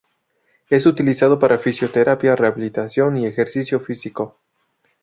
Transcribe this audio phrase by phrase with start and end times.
[0.67, 4.35] Es utilizado para fisioterapia, rehabilitación y ejercicio físico.